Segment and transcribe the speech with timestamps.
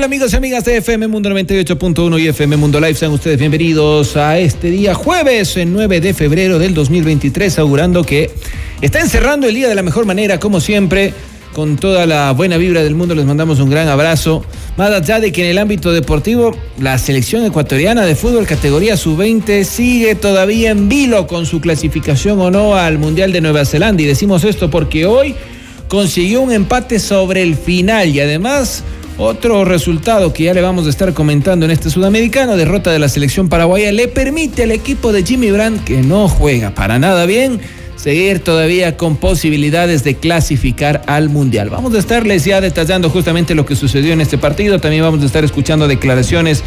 [0.00, 2.94] Tal amigos y amigas de FM Mundo 98.1 y FM Mundo Live?
[2.94, 8.30] Sean ustedes bienvenidos a este día jueves, el 9 de febrero del 2023, augurando que
[8.80, 11.12] está encerrando el día de la mejor manera, como siempre,
[11.52, 13.14] con toda la buena vibra del mundo.
[13.14, 14.42] Les mandamos un gran abrazo.
[14.78, 19.64] Más allá de que en el ámbito deportivo, la selección ecuatoriana de fútbol categoría sub-20
[19.64, 24.02] sigue todavía en vilo con su clasificación o no al Mundial de Nueva Zelanda.
[24.02, 25.34] Y decimos esto porque hoy
[25.90, 28.84] consiguió un empate sobre el final y además
[29.18, 33.08] otro resultado que ya le vamos a estar comentando en este sudamericano, derrota de la
[33.08, 37.60] selección paraguaya, le permite al equipo de Jimmy Brandt, que no juega para nada bien,
[37.96, 41.70] seguir todavía con posibilidades de clasificar al Mundial.
[41.70, 44.78] Vamos a estarles ya detallando justamente lo que sucedió en este partido.
[44.78, 46.62] También vamos a estar escuchando declaraciones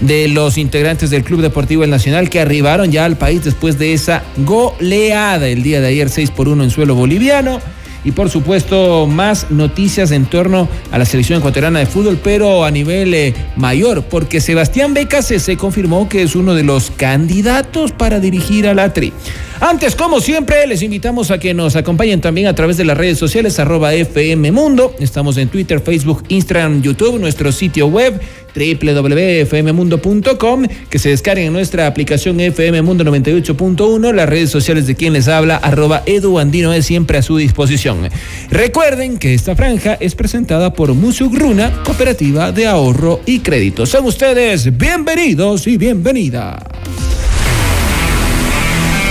[0.00, 3.92] de los integrantes del Club Deportivo El Nacional que arribaron ya al país después de
[3.92, 7.60] esa goleada el día de ayer 6 por 1 en suelo boliviano
[8.04, 12.70] y por supuesto más noticias en torno a la selección ecuatoriana de fútbol, pero a
[12.70, 18.20] nivel eh, mayor, porque Sebastián Becase se confirmó que es uno de los candidatos para
[18.20, 19.12] dirigir a la TRI.
[19.60, 23.16] Antes, como siempre, les invitamos a que nos acompañen también a través de las redes
[23.16, 24.92] sociales, arroba FM Mundo.
[24.98, 28.20] Estamos en Twitter, Facebook, Instagram, YouTube, nuestro sitio web
[28.54, 35.12] www.fmmundo.com, que se descarguen en nuestra aplicación FM Mundo 98.1, las redes sociales de quien
[35.12, 38.08] les habla, arroba Edu Andino es siempre a su disposición.
[38.50, 43.86] Recuerden que esta franja es presentada por Musugruna, Cooperativa de Ahorro y Crédito.
[43.86, 46.62] Sean ustedes bienvenidos y bienvenidas.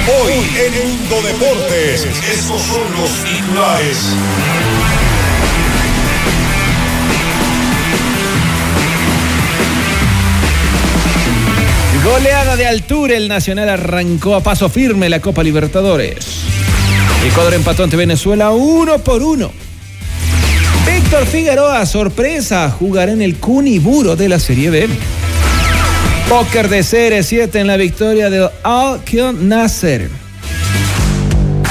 [0.08, 3.98] Hoy en Mundo Deportes, estos son los titulares.
[12.04, 16.16] Goleada de altura, el Nacional arrancó a paso firme la Copa Libertadores.
[17.24, 19.52] Ecuador empató ante Venezuela uno por uno.
[20.88, 24.90] Víctor Figueroa, sorpresa, jugará en el Cuniburo de la Serie B.
[26.28, 29.02] Póker de Serie 7 en la victoria del Al
[29.40, 30.10] Nasser.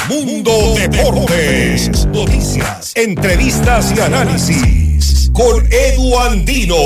[0.08, 6.76] Mundo Deportes, noticias, entrevistas y análisis con Edu Andino.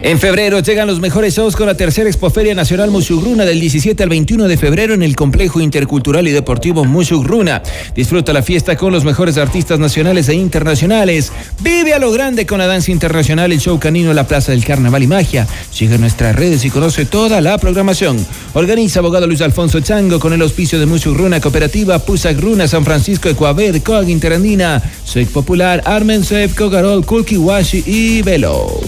[0.00, 4.08] En febrero llegan los mejores shows con la tercera Expoferia Nacional Musugruna del 17 al
[4.08, 7.62] 21 de febrero en el Complejo Intercultural y Deportivo Musugruna.
[7.96, 11.32] Disfruta la fiesta con los mejores artistas nacionales e internacionales.
[11.60, 15.02] Vive a lo grande con la danza internacional, el show canino, la Plaza del Carnaval
[15.02, 15.48] y Magia.
[15.72, 18.24] Sigue nuestras redes y conoce toda la programación.
[18.54, 23.82] Organiza abogado Luis Alfonso Chango con el auspicio de Musugruna Cooperativa, Pusagruna, San Francisco, Ecuaver,
[23.82, 28.80] Coag Interandina, Soy Popular, Armen Sef, Cogarol, Kulkiwashi y Velo.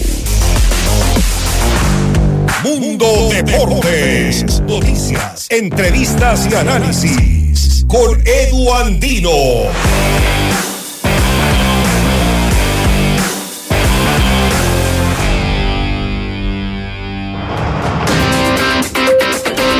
[2.81, 9.29] Mundo Deportes, noticias, entrevistas y análisis con Edu Andino.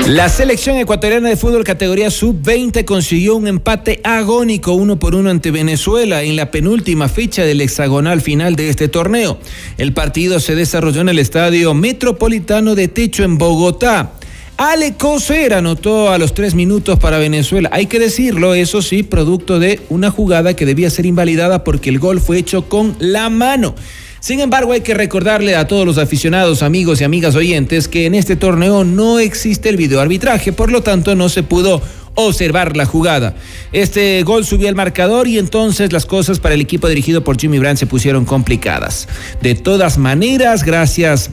[0.07, 5.51] La selección ecuatoriana de fútbol categoría sub-20 consiguió un empate agónico uno por uno ante
[5.51, 9.37] Venezuela en la penúltima fecha del hexagonal final de este torneo.
[9.77, 14.13] El partido se desarrolló en el estadio Metropolitano de Techo en Bogotá.
[14.57, 17.69] Ale Coser anotó a los tres minutos para Venezuela.
[17.71, 21.99] Hay que decirlo, eso sí, producto de una jugada que debía ser invalidada porque el
[21.99, 23.75] gol fue hecho con la mano.
[24.21, 28.13] Sin embargo, hay que recordarle a todos los aficionados, amigos y amigas oyentes que en
[28.13, 31.81] este torneo no existe el videoarbitraje, por lo tanto no se pudo
[32.13, 33.33] observar la jugada.
[33.71, 37.57] Este gol subió el marcador y entonces las cosas para el equipo dirigido por Jimmy
[37.57, 39.07] Brandt se pusieron complicadas.
[39.41, 41.31] De todas maneras, gracias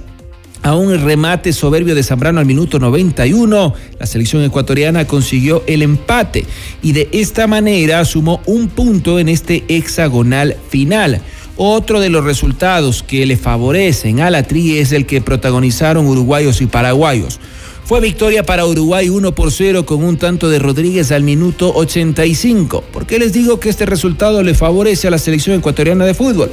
[0.62, 6.46] a un remate soberbio de Zambrano al minuto 91, la selección ecuatoriana consiguió el empate
[6.82, 11.20] y de esta manera sumó un punto en este hexagonal final.
[11.61, 16.61] Otro de los resultados que le favorecen a la tri es el que protagonizaron uruguayos
[16.61, 17.41] y paraguayos.
[17.85, 22.83] Fue victoria para Uruguay 1 por 0 con un tanto de Rodríguez al minuto 85.
[22.93, 26.53] ¿Por qué les digo que este resultado le favorece a la selección ecuatoriana de fútbol?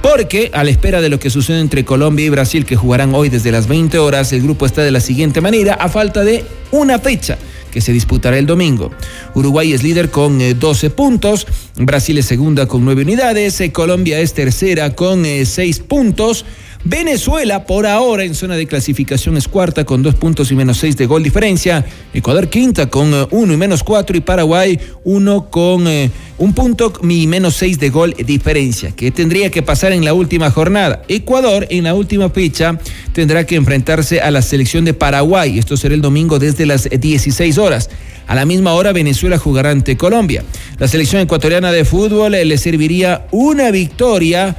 [0.00, 3.30] Porque a la espera de lo que sucede entre Colombia y Brasil, que jugarán hoy
[3.30, 7.00] desde las 20 horas, el grupo está de la siguiente manera, a falta de una
[7.00, 7.38] fecha
[7.74, 8.92] que se disputará el domingo.
[9.34, 11.44] Uruguay es líder con 12 eh, puntos,
[11.74, 16.44] Brasil es segunda con 9 unidades, eh, Colombia es tercera con 6 eh, puntos.
[16.86, 20.98] Venezuela, por ahora en zona de clasificación, es cuarta con dos puntos y menos seis
[20.98, 21.82] de gol diferencia.
[22.12, 27.54] Ecuador quinta con uno y menos cuatro y Paraguay uno con un punto y menos
[27.54, 28.90] seis de gol diferencia.
[28.94, 31.02] ¿Qué tendría que pasar en la última jornada?
[31.08, 32.78] Ecuador en la última fecha
[33.14, 35.58] tendrá que enfrentarse a la selección de Paraguay.
[35.58, 37.88] Esto será el domingo desde las 16 horas.
[38.26, 40.44] A la misma hora Venezuela jugará ante Colombia.
[40.78, 44.54] La selección ecuatoriana de fútbol le serviría una victoria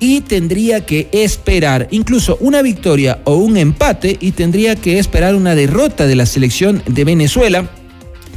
[0.00, 5.54] y tendría que esperar incluso una victoria o un empate y tendría que esperar una
[5.54, 7.70] derrota de la selección de Venezuela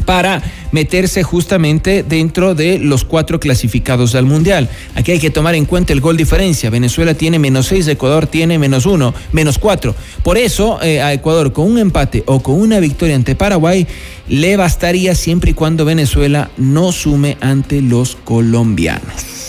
[0.05, 4.69] para meterse justamente dentro de los cuatro clasificados al Mundial.
[4.95, 6.69] Aquí hay que tomar en cuenta el gol diferencia.
[6.69, 9.95] Venezuela tiene menos seis, Ecuador tiene menos uno, menos cuatro.
[10.23, 13.87] Por eso eh, a Ecuador con un empate o con una victoria ante Paraguay
[14.27, 19.42] le bastaría siempre y cuando Venezuela no sume ante los colombianos.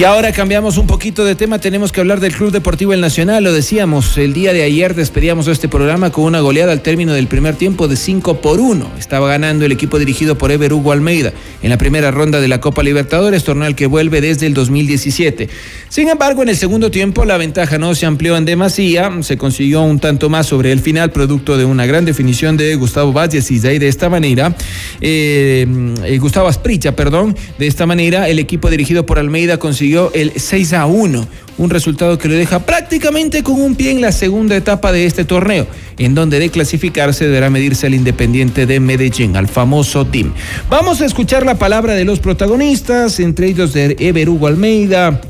[0.00, 3.44] Y ahora cambiamos un poquito de tema, tenemos que hablar del Club Deportivo El Nacional,
[3.44, 7.26] lo decíamos, el día de ayer despedíamos este programa con una goleada al término del
[7.26, 8.92] primer tiempo de 5 por 1.
[8.98, 12.62] Estaba ganando el equipo dirigido por Ever Hugo Almeida en la primera ronda de la
[12.62, 15.50] Copa Libertadores, torneo que vuelve desde el 2017.
[15.90, 19.82] Sin embargo, en el segundo tiempo la ventaja no se amplió en demasía, se consiguió
[19.82, 23.58] un tanto más sobre el final, producto de una gran definición de Gustavo Valles y
[23.58, 24.56] de, de esta manera,
[25.02, 25.66] eh,
[26.06, 30.72] eh, Gustavo Aspricha, perdón, de esta manera el equipo dirigido por Almeida consiguió el 6
[30.74, 31.26] a 1,
[31.58, 35.24] un resultado que lo deja prácticamente con un pie en la segunda etapa de este
[35.24, 35.66] torneo,
[35.98, 40.32] en donde de clasificarse deberá medirse al Independiente de Medellín, al famoso team.
[40.68, 45.20] Vamos a escuchar la palabra de los protagonistas, entre ellos de Ever Hugo Almeida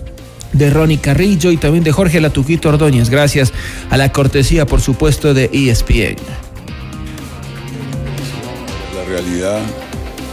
[0.52, 3.52] de Ronnie Carrillo y también de Jorge Latuquito Ordóñez, gracias
[3.88, 6.16] a la cortesía, por supuesto, de ESPN.
[8.96, 9.60] La realidad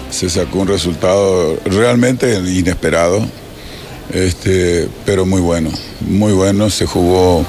[0.10, 3.28] se sacó un resultado realmente inesperado
[4.14, 5.70] este, pero muy bueno,
[6.02, 6.70] muy bueno.
[6.70, 7.46] Se jugó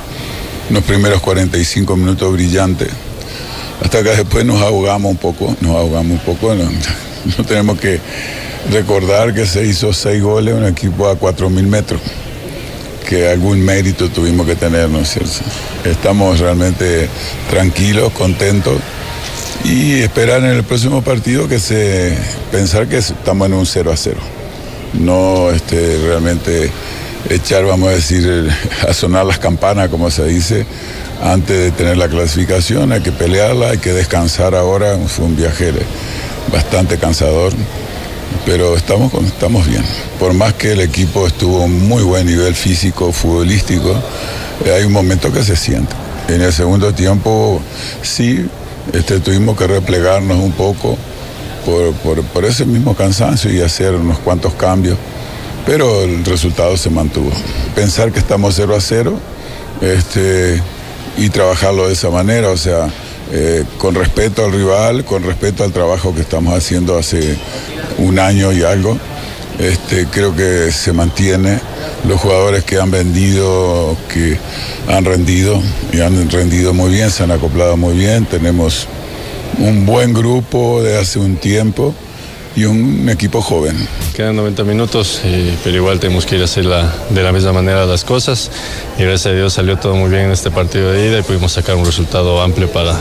[0.70, 2.88] los primeros 45 minutos brillantes.
[3.82, 6.54] Hasta que después nos ahogamos un poco, nos ahogamos un poco.
[7.36, 8.00] No, tenemos que
[8.70, 12.00] recordar que se hizo seis goles en un equipo a 4.000 metros,
[13.06, 15.40] que algún mérito tuvimos que tener, ¿no es cierto?
[15.84, 17.08] Estamos realmente
[17.50, 18.76] tranquilos, contentos
[19.64, 22.16] y esperar en el próximo partido que se
[22.50, 24.37] pensar que estamos en un 0 a 0
[24.94, 26.70] no este, realmente
[27.28, 28.48] echar, vamos a decir,
[28.88, 30.66] a sonar las campanas, como se dice,
[31.22, 35.72] antes de tener la clasificación, hay que pelearla, hay que descansar ahora, fue un viaje
[36.52, 37.52] bastante cansador,
[38.46, 39.84] pero estamos, estamos bien.
[40.18, 43.94] Por más que el equipo estuvo en muy buen nivel físico, futbolístico,
[44.64, 45.94] eh, hay un momento que se siente.
[46.28, 47.60] En el segundo tiempo
[48.02, 48.46] sí,
[48.92, 50.96] este, tuvimos que replegarnos un poco,
[51.64, 54.96] por, ese mismo cansancio y hacer unos cuantos cambios,
[55.66, 57.30] pero el resultado se mantuvo.
[57.74, 59.18] Pensar que estamos 0 a 0
[59.80, 60.62] este,
[61.16, 62.88] y trabajarlo de esa manera, o sea,
[63.32, 67.36] eh, con respeto al rival, con respeto al trabajo que estamos haciendo hace
[67.98, 68.96] un año y algo,
[69.58, 71.60] este, creo que se mantiene.
[72.06, 74.38] Los jugadores que han vendido, que
[74.88, 75.60] han rendido
[75.92, 78.24] y han rendido muy bien, se han acoplado muy bien.
[78.24, 78.86] Tenemos
[79.58, 81.94] un buen grupo de hace un tiempo
[82.56, 83.76] y un equipo joven.
[84.14, 87.86] Quedan 90 minutos, eh, pero igual tenemos que ir a hacer de la misma manera
[87.86, 88.50] las cosas.
[88.98, 91.52] Y gracias a Dios salió todo muy bien en este partido de ida y pudimos
[91.52, 92.96] sacar un resultado amplio para,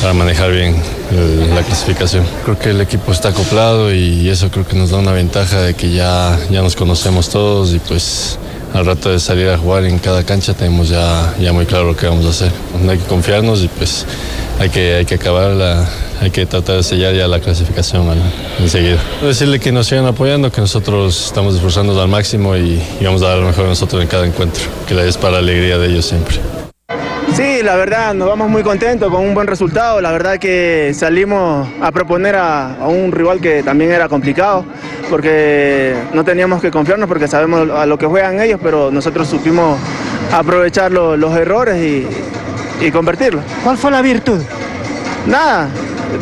[0.00, 0.76] para manejar bien
[1.54, 2.24] la clasificación.
[2.44, 5.74] Creo que el equipo está acoplado y eso creo que nos da una ventaja de
[5.74, 8.38] que ya, ya nos conocemos todos y pues
[8.72, 11.96] al rato de salir a jugar en cada cancha tenemos ya, ya muy claro lo
[11.96, 12.52] que vamos a hacer.
[12.82, 14.06] No hay que confiarnos y pues
[14.58, 15.88] hay que, hay que acabar la,
[16.20, 18.06] hay que tratar de sellar ya la clasificación
[18.58, 18.98] enseguida.
[19.22, 23.38] Decirle que nos sigan apoyando, que nosotros estamos esforzándonos al máximo y, vamos a dar
[23.38, 26.36] lo mejor a nosotros en cada encuentro, que es para la alegría de ellos siempre.
[27.34, 30.00] Sí, la verdad, nos vamos muy contentos con un buen resultado.
[30.00, 34.64] La verdad que salimos a proponer a, un rival que también era complicado,
[35.10, 39.80] porque no teníamos que confiarnos porque sabemos a lo que juegan ellos, pero nosotros supimos
[40.32, 42.06] aprovechar los errores y,
[42.84, 43.40] y convertirlo.
[43.62, 44.40] ¿Cuál fue la virtud?
[45.26, 45.68] Nada,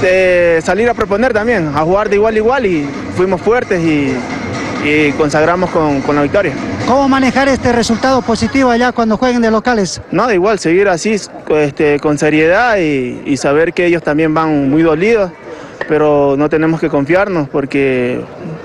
[0.01, 4.15] de salir a proponer también, a jugar de igual a igual y fuimos fuertes y,
[5.17, 6.53] consagramos con, la victoria.
[6.89, 10.01] ¿Cómo manejar este resultado positivo allá cuando jueguen de locales?
[10.11, 11.17] No, igual, seguir así
[11.57, 15.31] este, con seriedad y, y saber que ellos también van muy dolidos
[15.89, 18.21] pero no tenemos que confiarnos porque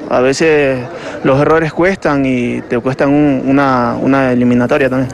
[0.10, 0.80] a veces
[1.24, 5.10] los errores cuestan y te cuestan una, una eliminatoria también.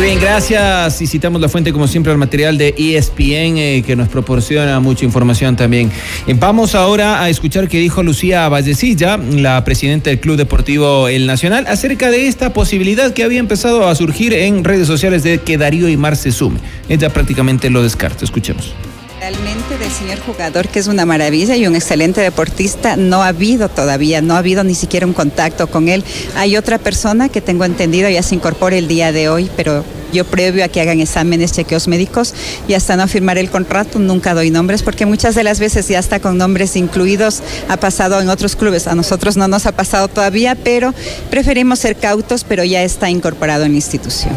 [0.00, 1.02] Muy bien, gracias.
[1.02, 5.04] Y citamos la fuente, como siempre, al material de ESPN, eh, que nos proporciona mucha
[5.04, 5.92] información también.
[6.26, 11.26] Eh, vamos ahora a escuchar qué dijo Lucía Vallecilla, la presidenta del Club Deportivo El
[11.26, 15.58] Nacional, acerca de esta posibilidad que había empezado a surgir en redes sociales de que
[15.58, 16.60] Darío y Mar se sume.
[16.88, 18.24] Ella prácticamente lo descarta.
[18.24, 18.72] Escuchemos.
[19.20, 23.68] Realmente del señor jugador, que es una maravilla y un excelente deportista, no ha habido
[23.68, 26.02] todavía, no ha habido ni siquiera un contacto con él.
[26.36, 30.24] Hay otra persona que tengo entendido ya se incorpora el día de hoy, pero yo
[30.24, 32.32] previo a que hagan exámenes, chequeos médicos
[32.66, 35.98] y hasta no firmar el contrato nunca doy nombres porque muchas de las veces ya
[35.98, 40.08] está con nombres incluidos, ha pasado en otros clubes, a nosotros no nos ha pasado
[40.08, 40.94] todavía, pero
[41.30, 44.34] preferimos ser cautos, pero ya está incorporado en la institución.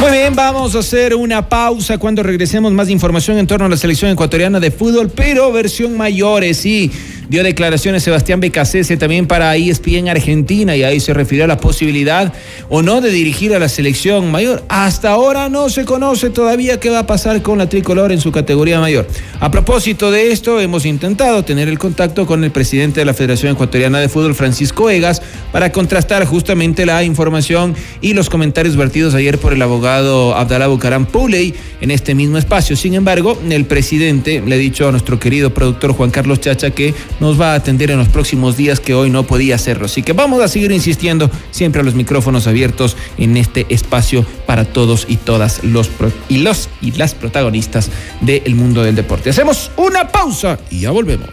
[0.00, 2.72] Muy bien, vamos a hacer una pausa cuando regresemos.
[2.72, 6.90] Más información en torno a la selección ecuatoriana de fútbol, pero versión mayores, sí
[7.30, 12.34] dio declaraciones Sebastián Becasese también para ESPN Argentina y ahí se refirió a la posibilidad
[12.68, 14.64] o no de dirigir a la selección mayor.
[14.68, 18.32] Hasta ahora no se conoce todavía qué va a pasar con la tricolor en su
[18.32, 19.06] categoría mayor.
[19.38, 23.52] A propósito de esto, hemos intentado tener el contacto con el presidente de la Federación
[23.52, 25.22] Ecuatoriana de Fútbol, Francisco Egas,
[25.52, 31.06] para contrastar justamente la información y los comentarios vertidos ayer por el abogado Abdalá Bucaram
[31.06, 32.74] Puley en este mismo espacio.
[32.74, 36.92] Sin embargo, el presidente le ha dicho a nuestro querido productor Juan Carlos Chacha que
[37.20, 39.86] nos va a atender en los próximos días que hoy no podía hacerlo.
[39.86, 44.64] Así que vamos a seguir insistiendo siempre a los micrófonos abiertos en este espacio para
[44.64, 45.90] todos y todas los
[46.28, 49.30] y los y las protagonistas del mundo del deporte.
[49.30, 51.30] Hacemos una pausa y ya volvemos.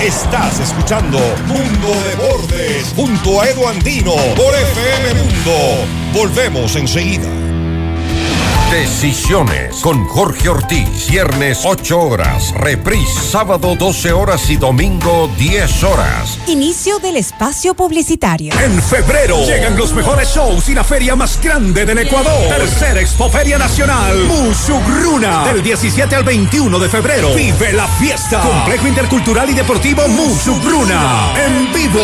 [0.00, 1.88] Estás escuchando Mundo
[2.48, 5.86] de junto a Edu Andino por FM Mundo.
[6.12, 7.51] Volvemos enseguida.
[8.72, 11.06] Decisiones con Jorge Ortiz.
[11.10, 12.54] Viernes 8 horas.
[12.56, 16.38] Reprise sábado 12 horas y domingo 10 horas.
[16.46, 18.54] Inicio del espacio publicitario.
[18.58, 22.48] En febrero llegan los mejores shows y la feria más grande del Ecuador.
[22.48, 24.16] Tercera Expoferia Nacional.
[24.24, 25.44] Musugruna.
[25.44, 27.34] Del 17 al 21 de febrero.
[27.34, 28.40] Vive la fiesta.
[28.40, 31.34] Complejo Intercultural y Deportivo Musugruna.
[31.44, 32.00] En vivo.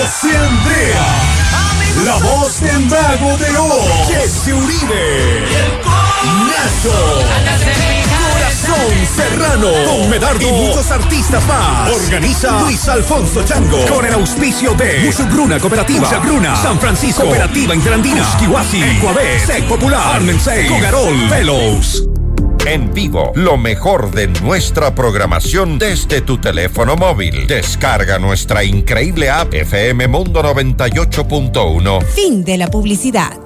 [0.00, 1.46] José Andrea.
[2.04, 4.06] La voz de Mago de O.
[4.06, 6.05] Jesse Uribe.
[6.26, 6.92] Nacho.
[8.32, 9.68] Corazón Serrano.
[9.86, 10.48] Con Medardo.
[10.48, 11.90] Y muchos artistas más.
[11.90, 13.86] Organiza Luis Alfonso Chango.
[13.86, 16.08] Con el auspicio de Musugruna Cooperativa.
[16.08, 16.56] Musugruna.
[16.56, 17.22] San Francisco.
[17.22, 18.22] Cooperativa Interandina.
[18.22, 18.82] Esquihuasi.
[18.82, 19.38] Ecuabé.
[19.40, 20.16] Sec Popular.
[20.16, 20.66] Armensei.
[20.68, 21.28] Cogarol.
[21.30, 22.08] Velos
[22.66, 27.46] en vivo lo mejor de nuestra programación desde tu teléfono móvil.
[27.46, 32.04] Descarga nuestra increíble app FM Mundo 98.1.
[32.06, 33.45] Fin de la publicidad.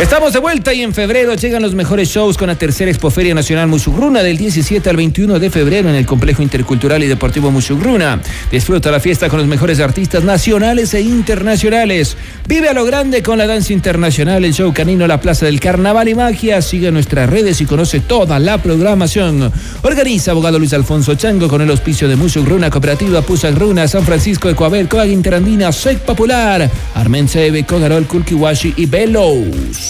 [0.00, 3.68] Estamos de vuelta y en febrero llegan los mejores shows con la tercera Expoferia Nacional
[3.68, 8.20] Musugruna del 17 al 21 de febrero en el Complejo Intercultural y Deportivo Musugruna.
[8.50, 12.16] Disfruta la fiesta con los mejores artistas nacionales e internacionales.
[12.48, 16.08] Vive a lo grande con la danza internacional, el show canino, la Plaza del Carnaval
[16.08, 16.60] y Magia.
[16.62, 19.52] Sigue nuestras redes y conoce toda la programación.
[19.82, 24.56] Organiza abogado Luis Alfonso Chango con el auspicio de Musugruna Cooperativa Pusagruna, San Francisco de
[24.56, 29.81] Coabel, Coag Interandina, Sec Popular, Armen Sebe, Cogarol, Kulkiwashi y Velos.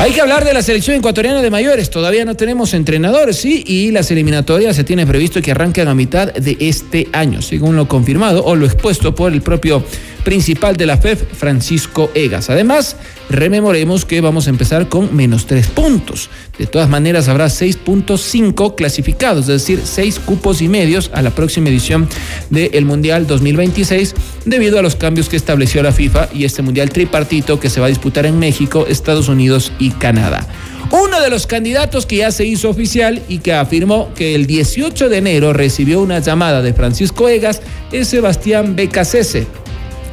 [0.00, 1.88] Hay que hablar de la selección ecuatoriana de mayores.
[1.88, 6.32] Todavía no tenemos entrenadores, sí, y las eliminatorias se tiene previsto que arranquen a mitad
[6.32, 9.82] de este año, según lo confirmado o lo expuesto por el propio
[10.24, 12.50] principal de la FEF, Francisco Egas.
[12.50, 12.96] Además,
[13.28, 16.30] rememoremos que vamos a empezar con menos tres puntos.
[16.58, 21.68] De todas maneras, habrá 6.5 clasificados, es decir, seis cupos y medios a la próxima
[21.68, 22.08] edición
[22.50, 24.14] del Mundial 2026,
[24.46, 27.86] debido a los cambios que estableció la FIFA y este Mundial tripartito que se va
[27.86, 30.46] a disputar en México, Estados Unidos y Canadá.
[30.90, 35.08] Uno de los candidatos que ya se hizo oficial y que afirmó que el 18
[35.08, 39.46] de enero recibió una llamada de Francisco Egas es Sebastián Becasese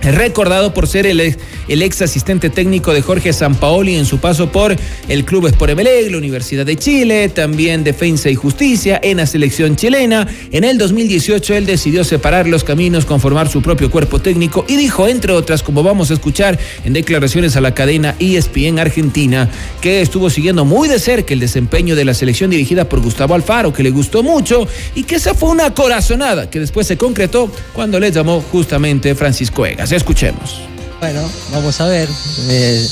[0.01, 1.19] recordado por ser el,
[1.67, 4.75] ex asistente técnico de Jorge Sampaoli en su paso por
[5.07, 9.75] el Club Sport Emelec, la Universidad de Chile, también Defensa y Justicia en la selección
[9.75, 10.27] chilena.
[10.51, 15.07] En el 2018 él decidió separar los caminos, conformar su propio cuerpo técnico y dijo,
[15.07, 19.49] entre otras, como vamos a escuchar en declaraciones a la cadena ESPN Argentina,
[19.81, 23.73] que estuvo siguiendo muy de cerca el desempeño de la selección dirigida por Gustavo Alfaro,
[23.73, 27.99] que le gustó mucho y que esa fue una corazonada que después se concretó cuando
[27.99, 29.90] le llamó justamente Francisco Egas.
[29.95, 30.61] Escuchemos.
[31.01, 31.21] Bueno,
[31.51, 32.07] vamos a ver.
[32.49, 32.87] Eh,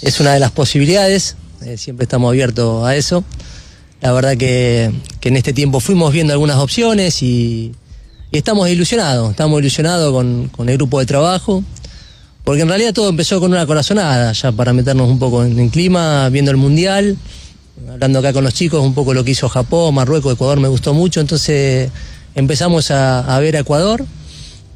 [0.00, 1.36] es una de las posibilidades.
[1.62, 3.24] Eh, siempre estamos abiertos a eso.
[4.00, 7.72] La verdad que, que en este tiempo fuimos viendo algunas opciones y,
[8.32, 9.30] estamos ilusionados.
[9.32, 11.62] Estamos ilusionados con, el grupo de trabajo.
[12.42, 15.70] Porque en realidad todo empezó con una corazonada, ya para meternos un poco en el
[15.70, 17.18] clima, viendo el Mundial,
[17.90, 20.94] hablando acá con los chicos, un poco lo que hizo Japón, Marruecos, Ecuador me gustó
[20.94, 21.90] mucho, entonces
[22.34, 24.06] empezamos a, a ver a Ecuador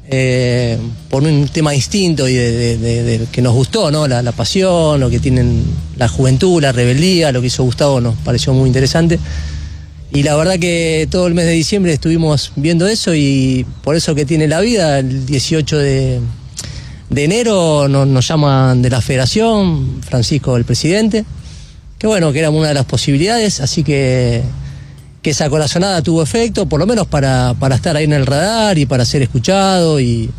[0.07, 0.77] eh,
[1.09, 4.07] por un tema distinto y de, que nos gustó, ¿no?
[4.07, 5.63] La, pasión, lo que tienen
[5.97, 9.19] la juventud, la rebeldía, lo que hizo Gustavo nos pareció muy interesante.
[10.11, 14.13] Y la verdad que todo el mes de diciembre estuvimos viendo eso y por eso
[14.15, 16.19] que tiene la vida, el 18 de,
[17.09, 21.25] de enero nos, nos llaman de la federación, Francisco el presidente,
[21.97, 24.43] que bueno, que era una de las posibilidades, así que,
[25.25, 28.77] que esa corazonada tuvo efecto, por lo menos para, para estar ahí en el radar
[28.77, 30.29] y para ser escuchado y,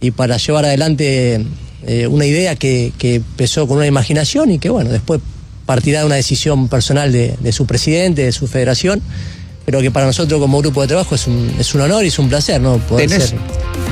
[0.00, 1.44] y para llevar adelante
[1.88, 5.20] eh, una idea que, que empezó con una imaginación y que bueno, después
[5.66, 9.02] partirá de una decisión personal de, de su presidente, de su federación,
[9.66, 12.18] pero que para nosotros como grupo de trabajo es un, es un honor y es
[12.20, 12.76] un placer, ¿no?
[12.78, 13.38] Poder Tenés- ser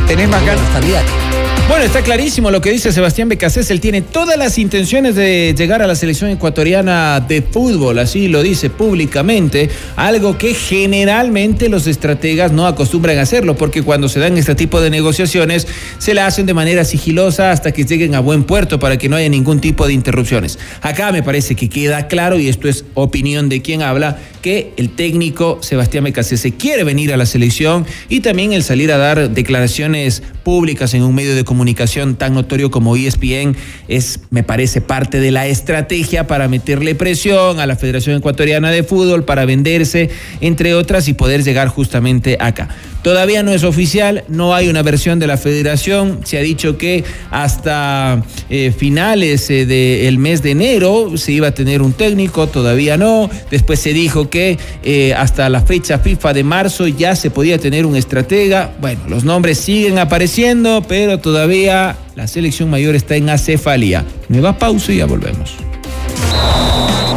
[0.06, 1.50] tenés más ganas.
[1.70, 3.70] Bueno, está clarísimo lo que dice Sebastián Becasés.
[3.70, 8.42] Él tiene todas las intenciones de llegar a la selección ecuatoriana de fútbol, así lo
[8.42, 14.36] dice públicamente, algo que generalmente los estrategas no acostumbran a hacerlo, porque cuando se dan
[14.36, 18.42] este tipo de negociaciones se la hacen de manera sigilosa hasta que lleguen a buen
[18.42, 20.58] puerto para que no haya ningún tipo de interrupciones.
[20.82, 24.90] Acá me parece que queda claro, y esto es opinión de quien habla, que el
[24.90, 30.24] técnico Sebastián Becasés quiere venir a la selección y también el salir a dar declaraciones
[30.50, 35.47] en un medio de comunicación tan notorio como ESPN es, me parece, parte de la
[35.47, 41.12] estrategia para meterle presión a la Federación Ecuatoriana de Fútbol, para venderse, entre otras, y
[41.12, 42.69] poder llegar justamente acá.
[43.02, 46.21] Todavía no es oficial, no hay una versión de la federación.
[46.25, 51.52] Se ha dicho que hasta eh, finales eh, del mes de enero se iba a
[51.52, 53.30] tener un técnico, todavía no.
[53.50, 57.86] Después se dijo que eh, hasta la fecha FIFA de marzo ya se podía tener
[57.86, 58.73] un estratega.
[58.80, 64.04] Bueno, los nombres siguen apareciendo, pero todavía la selección mayor está en acefalía.
[64.28, 65.56] Nueva pausa y ya volvemos.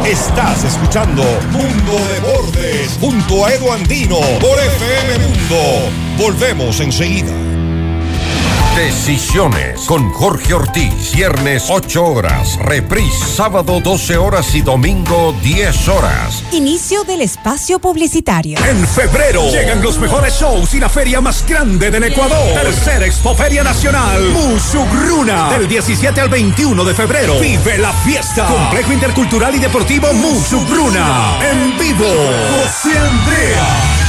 [0.04, 5.90] Estás escuchando Mundo de Bordes junto a Edu Andino por FM Mundo.
[6.18, 7.53] Volvemos enseguida.
[8.76, 11.12] Decisiones con Jorge Ortiz.
[11.14, 12.58] Viernes 8 horas.
[12.58, 16.42] Reprise sábado 12 horas y domingo 10 horas.
[16.50, 18.58] Inicio del espacio publicitario.
[18.58, 22.52] En febrero llegan los mejores shows y la feria más grande del Ecuador.
[22.52, 24.20] Tercera Expoferia Nacional.
[24.30, 25.50] Musugruna.
[25.50, 27.38] Del 17 al 21 de febrero.
[27.38, 28.46] Vive la fiesta.
[28.46, 31.38] Complejo Intercultural y Deportivo Musugruna.
[31.48, 32.04] En vivo.
[32.56, 34.04] José Andrea.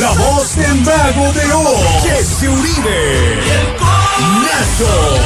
[0.00, 2.02] La voz del mago de Oz.
[2.04, 3.87] Jesse Uribe.
[4.20, 5.18] Nacho.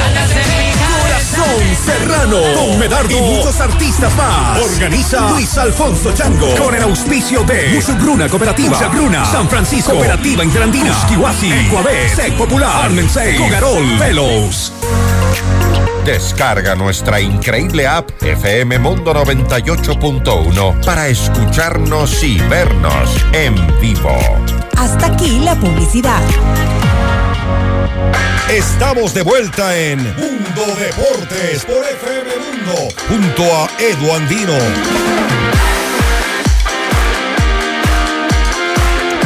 [1.02, 2.38] Corazón Serrano.
[2.54, 3.10] Con Medardo.
[3.10, 4.58] Y muchos artistas más.
[4.60, 6.54] Organiza Luis Alfonso Chango.
[6.56, 8.78] Con el auspicio de Musugruna Cooperativa.
[8.78, 9.24] Musugruna.
[9.24, 9.92] San Francisco.
[9.92, 10.94] Cooperativa Interandina.
[11.08, 11.52] Kiwasi.
[11.52, 12.14] Ecuabet.
[12.14, 12.84] Sec Popular.
[12.84, 13.36] Armensei.
[13.36, 13.98] Cogarol.
[13.98, 14.72] Velos.
[16.04, 24.18] Descarga nuestra increíble app FM Mundo 98.1 para escucharnos y vernos en vivo.
[24.76, 26.20] Hasta aquí la publicidad.
[28.50, 34.52] Estamos de vuelta en Mundo Deportes por FM Mundo junto a Edu Andino.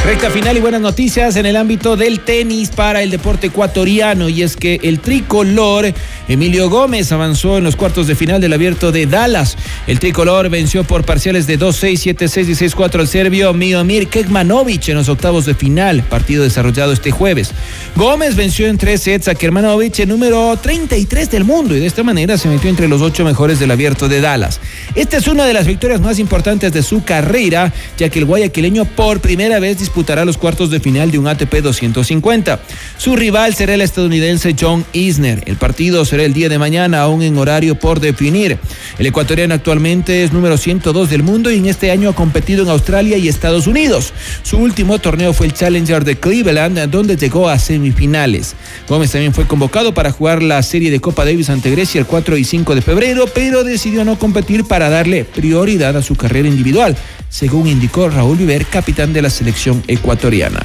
[0.07, 4.45] Recta final y buenas noticias en el ámbito del tenis para el deporte ecuatoriano y
[4.45, 5.93] es que el tricolor
[6.29, 9.57] Emilio Gómez avanzó en los cuartos de final del abierto de Dallas.
[9.87, 14.97] El tricolor venció por parciales de 2-6, 7-6 y 6-4 al serbio Miomir Kekmanovic en
[14.97, 17.53] los octavos de final, partido desarrollado este jueves.
[17.95, 22.03] Gómez venció en tres sets a Kermanovic, el número 33 del mundo y de esta
[22.03, 24.61] manera se metió entre los ocho mejores del abierto de Dallas.
[24.95, 28.85] Esta es una de las victorias más importantes de su carrera, ya que el guayaquileño
[28.85, 32.61] por primera vez disputará los cuartos de final de un ATP 250.
[32.99, 35.43] Su rival será el estadounidense John Isner.
[35.47, 38.59] El partido el día de mañana, aún en horario por definir.
[38.99, 42.71] El ecuatoriano actualmente es número 102 del mundo y en este año ha competido en
[42.71, 44.13] Australia y Estados Unidos.
[44.43, 48.55] Su último torneo fue el Challenger de Cleveland, donde llegó a semifinales.
[48.89, 52.37] Gómez también fue convocado para jugar la serie de Copa Davis ante Grecia el 4
[52.37, 56.97] y 5 de febrero, pero decidió no competir para darle prioridad a su carrera individual,
[57.29, 60.63] según indicó Raúl Viver, capitán de la selección ecuatoriana.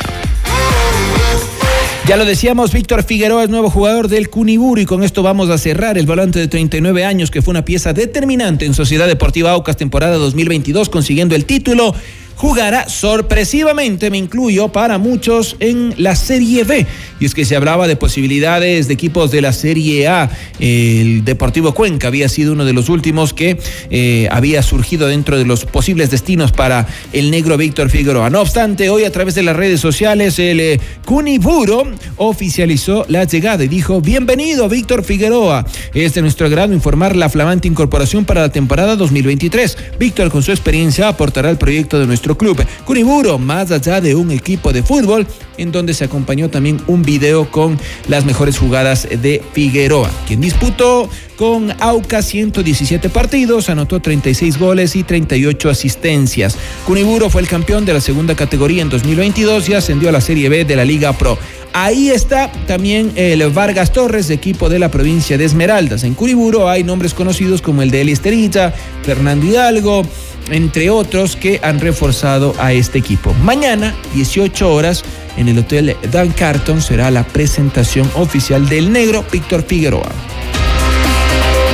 [2.08, 5.58] Ya lo decíamos, Víctor Figueroa es nuevo jugador del Cuniburo y con esto vamos a
[5.58, 9.78] cerrar el volante de 39 años que fue una pieza determinante en Sociedad Deportiva Aucas
[9.78, 11.94] temporada 2022 consiguiendo el título
[12.36, 16.86] jugara sorpresivamente, me incluyo, para muchos en la Serie B.
[17.20, 20.30] Y es que se hablaba de posibilidades de equipos de la Serie A.
[20.60, 25.46] El Deportivo Cuenca había sido uno de los últimos que eh, había surgido dentro de
[25.46, 28.30] los posibles destinos para el negro Víctor Figueroa.
[28.30, 31.84] No obstante, hoy a través de las redes sociales, el eh, Cuniburo
[32.18, 35.66] oficializó la llegada y dijo, bienvenido Víctor Figueroa.
[35.94, 39.78] Es de nuestro agrado informar la flamante incorporación para la temporada 2023.
[40.00, 42.64] Víctor, con su experiencia, aportará al proyecto de nuestro club.
[42.86, 47.50] Cuniburo, más allá de un equipo de fútbol, en donde se acompañó también un video
[47.50, 54.96] con las mejores jugadas de Figueroa, quien disputó con Auca 117 partidos, anotó 36 goles
[54.96, 56.56] y 38 asistencias.
[56.86, 60.50] Cuniburo fue el campeón de la segunda categoría en 2022 y ascendió a la Serie
[60.50, 61.38] B de la Liga Pro.
[61.74, 66.04] Ahí está también el Vargas Torres, equipo de la provincia de Esmeraldas.
[66.04, 70.04] En Curiburo hay nombres conocidos como el de Elisterita, Fernando Hidalgo,
[70.50, 73.34] entre otros que han reforzado a este equipo.
[73.44, 75.04] Mañana, 18 horas,
[75.38, 80.12] en el Hotel Dan Carton será la presentación oficial del negro Víctor Figueroa.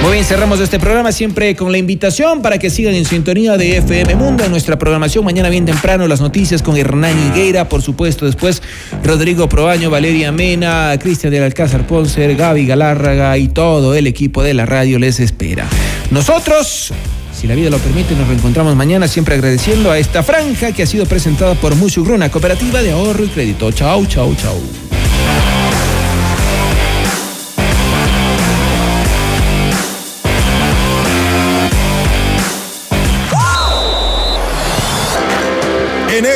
[0.01, 3.77] Muy bien, cerramos este programa siempre con la invitación para que sigan en sintonía de
[3.77, 5.25] FM Mundo en nuestra programación.
[5.25, 8.61] Mañana bien temprano las noticias con Hernán Higuera, por supuesto, después
[9.03, 14.53] Rodrigo Proaño, Valeria Mena, Cristian del Alcázar Ponce, Gaby Galárraga y todo el equipo de
[14.53, 15.67] la radio les espera.
[16.11, 16.93] Nosotros
[17.37, 20.87] si la vida lo permite, nos reencontramos mañana, siempre agradeciendo a esta franja que ha
[20.87, 23.71] sido presentada por Musugruna, cooperativa de ahorro y crédito.
[23.71, 24.86] Chau, chau, chau.